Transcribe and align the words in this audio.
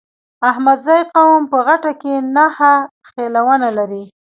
احمدزی 0.49 0.99
قوم 1.13 1.41
په 1.51 1.57
غټه 1.67 1.91
کې 2.01 2.13
نهه 2.35 2.73
خيلونه 3.09 3.67
لري. 3.77 4.03